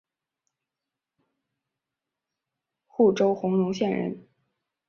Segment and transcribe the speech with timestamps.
[2.87, 4.27] 虢州弘农县人。